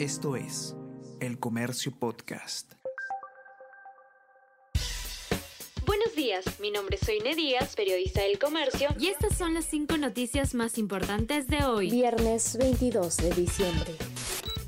Esto 0.00 0.34
es 0.34 0.74
El 1.20 1.38
Comercio 1.38 1.92
Podcast. 1.92 2.72
Buenos 5.84 6.16
días, 6.16 6.58
mi 6.58 6.70
nombre 6.70 6.96
es 6.98 7.06
Soine 7.06 7.34
Díaz, 7.34 7.76
periodista 7.76 8.22
del 8.22 8.38
comercio, 8.38 8.88
y 8.98 9.08
estas 9.08 9.36
son 9.36 9.52
las 9.52 9.66
cinco 9.66 9.98
noticias 9.98 10.54
más 10.54 10.78
importantes 10.78 11.48
de 11.48 11.64
hoy. 11.64 11.90
Viernes 11.90 12.56
22 12.56 13.18
de 13.18 13.30
diciembre 13.34 14.09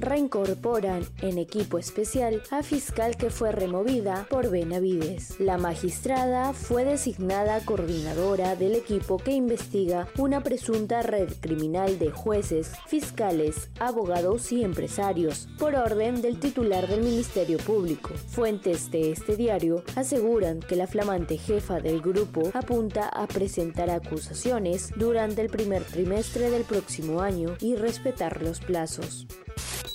reincorporan 0.00 1.04
en 1.20 1.38
equipo 1.38 1.78
especial 1.78 2.42
a 2.50 2.62
fiscal 2.62 3.16
que 3.16 3.30
fue 3.30 3.52
removida 3.52 4.26
por 4.30 4.50
Benavides. 4.50 5.38
La 5.38 5.58
magistrada 5.58 6.52
fue 6.52 6.84
designada 6.84 7.60
coordinadora 7.64 8.56
del 8.56 8.74
equipo 8.74 9.18
que 9.18 9.32
investiga 9.32 10.08
una 10.16 10.42
presunta 10.42 11.02
red 11.02 11.28
criminal 11.40 11.98
de 11.98 12.10
jueces, 12.10 12.72
fiscales, 12.88 13.68
abogados 13.78 14.50
y 14.52 14.64
empresarios, 14.64 15.48
por 15.58 15.74
orden 15.74 16.22
del 16.22 16.40
titular 16.40 16.88
del 16.88 17.02
Ministerio 17.02 17.58
Público. 17.58 18.10
Fuentes 18.28 18.90
de 18.90 19.12
este 19.12 19.36
diario 19.36 19.84
aseguran 19.96 20.60
que 20.60 20.76
la 20.76 20.86
flamante 20.86 21.36
jefa 21.36 21.80
del 21.80 22.00
grupo 22.00 22.50
apunta 22.54 23.08
a 23.08 23.26
presentar 23.26 23.90
acusaciones 23.90 24.92
durante 24.96 25.42
el 25.42 25.50
primer 25.50 25.84
trimestre 25.84 26.50
del 26.50 26.64
próximo 26.64 27.20
año 27.20 27.56
y 27.60 27.76
respetar 27.76 28.42
los 28.42 28.60
plazos. 28.60 29.26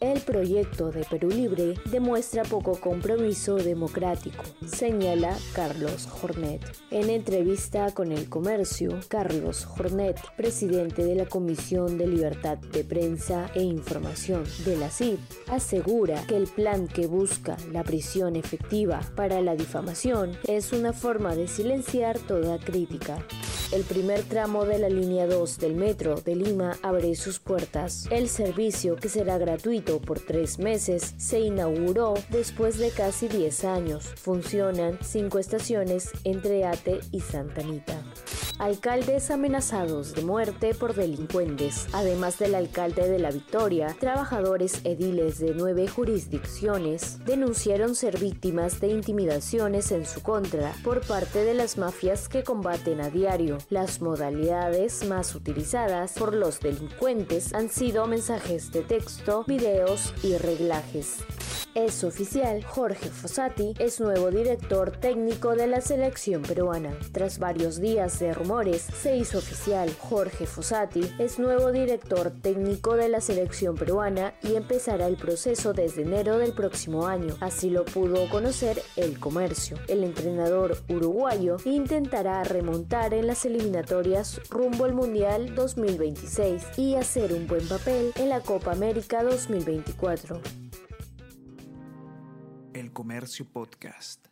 El 0.00 0.18
proyecto 0.22 0.90
de 0.90 1.04
Perú 1.04 1.28
Libre 1.28 1.74
demuestra 1.90 2.42
poco 2.44 2.80
compromiso 2.80 3.56
democrático, 3.56 4.42
señala 4.66 5.36
Carlos 5.52 6.06
Jornet. 6.06 6.62
En 6.90 7.10
entrevista 7.10 7.92
con 7.92 8.10
El 8.10 8.30
Comercio, 8.30 8.98
Carlos 9.08 9.66
Jornet, 9.66 10.18
presidente 10.38 11.04
de 11.04 11.16
la 11.16 11.26
Comisión 11.26 11.98
de 11.98 12.06
Libertad 12.06 12.56
de 12.56 12.82
Prensa 12.82 13.50
e 13.54 13.62
Información 13.62 14.44
de 14.64 14.78
la 14.78 14.88
CID, 14.88 15.18
asegura 15.48 16.24
que 16.26 16.38
el 16.38 16.46
plan 16.46 16.88
que 16.88 17.06
busca 17.06 17.58
la 17.70 17.84
prisión 17.84 18.36
efectiva 18.36 19.00
para 19.14 19.42
la 19.42 19.54
difamación 19.54 20.32
es 20.48 20.72
una 20.72 20.94
forma 20.94 21.36
de 21.36 21.46
silenciar 21.46 22.18
toda 22.20 22.58
crítica. 22.58 23.18
El 23.72 23.84
primer 23.84 24.24
tramo 24.24 24.64
de 24.64 24.80
la 24.80 24.88
línea 24.88 25.28
2 25.28 25.58
del 25.58 25.76
metro 25.76 26.20
de 26.20 26.34
Lima 26.34 26.76
abre 26.82 27.14
sus 27.14 27.38
puertas. 27.38 28.08
El 28.10 28.28
servicio, 28.28 28.96
que 28.96 29.08
será 29.08 29.38
gratuito 29.38 30.00
por 30.00 30.18
tres 30.18 30.58
meses, 30.58 31.14
se 31.18 31.38
inauguró 31.38 32.14
después 32.30 32.78
de 32.78 32.90
casi 32.90 33.28
10 33.28 33.64
años. 33.64 34.04
Funcionan 34.16 34.98
cinco 35.02 35.38
estaciones 35.38 36.10
entre 36.24 36.64
Ate 36.64 36.98
y 37.12 37.20
Santa 37.20 37.60
Anita 37.60 38.02
alcaldes 38.60 39.30
amenazados 39.30 40.14
de 40.14 40.22
muerte 40.22 40.74
por 40.74 40.94
delincuentes. 40.94 41.86
Además 41.92 42.38
del 42.38 42.54
alcalde 42.54 43.08
de 43.08 43.18
La 43.18 43.30
Victoria, 43.30 43.96
trabajadores 43.98 44.82
ediles 44.84 45.38
de 45.38 45.54
nueve 45.54 45.88
jurisdicciones 45.88 47.24
denunciaron 47.24 47.94
ser 47.94 48.18
víctimas 48.18 48.78
de 48.80 48.88
intimidaciones 48.88 49.90
en 49.92 50.04
su 50.04 50.22
contra 50.22 50.74
por 50.84 51.00
parte 51.06 51.42
de 51.42 51.54
las 51.54 51.78
mafias 51.78 52.28
que 52.28 52.44
combaten 52.44 53.00
a 53.00 53.08
diario. 53.08 53.56
Las 53.70 54.02
modalidades 54.02 55.06
más 55.08 55.34
utilizadas 55.34 56.12
por 56.12 56.34
los 56.34 56.60
delincuentes 56.60 57.54
han 57.54 57.70
sido 57.70 58.06
mensajes 58.06 58.70
de 58.72 58.82
texto, 58.82 59.44
videos 59.46 60.12
y 60.22 60.36
reglajes. 60.36 61.16
Es 61.76 62.02
oficial, 62.02 62.64
Jorge 62.64 63.10
Fossati 63.10 63.74
es 63.78 64.00
nuevo 64.00 64.32
director 64.32 64.90
técnico 64.90 65.54
de 65.54 65.68
la 65.68 65.80
selección 65.80 66.42
peruana. 66.42 66.98
Tras 67.12 67.38
varios 67.38 67.80
días 67.80 68.18
de 68.18 68.34
se 68.80 69.16
hizo 69.16 69.38
oficial. 69.38 69.94
Jorge 69.96 70.44
Fossati 70.44 71.02
es 71.18 71.38
nuevo 71.38 71.70
director 71.70 72.32
técnico 72.42 72.96
de 72.96 73.08
la 73.08 73.20
selección 73.20 73.76
peruana 73.76 74.34
y 74.42 74.56
empezará 74.56 75.06
el 75.06 75.16
proceso 75.16 75.72
desde 75.72 76.02
enero 76.02 76.36
del 76.38 76.52
próximo 76.52 77.06
año. 77.06 77.36
Así 77.40 77.70
lo 77.70 77.84
pudo 77.84 78.28
conocer 78.28 78.82
el 78.96 79.20
comercio. 79.20 79.76
El 79.86 80.02
entrenador 80.02 80.76
uruguayo 80.88 81.58
intentará 81.64 82.42
remontar 82.42 83.14
en 83.14 83.28
las 83.28 83.44
eliminatorias 83.44 84.40
rumbo 84.50 84.84
al 84.84 84.94
Mundial 84.94 85.54
2026 85.54 86.76
y 86.76 86.96
hacer 86.96 87.32
un 87.32 87.46
buen 87.46 87.66
papel 87.68 88.12
en 88.16 88.30
la 88.30 88.40
Copa 88.40 88.72
América 88.72 89.22
2024. 89.22 90.40
El 92.74 92.92
Comercio 92.92 93.46
Podcast. 93.46 94.26